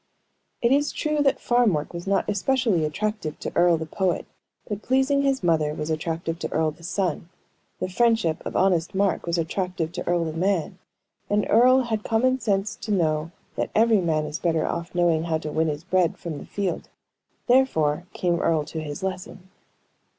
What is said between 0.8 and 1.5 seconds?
true that